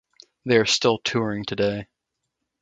They 0.47 0.57
are 0.57 0.65
still 0.65 0.97
touring 0.97 1.45
today. 1.45 1.87